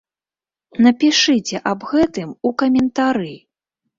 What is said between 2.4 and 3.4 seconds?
у каментары!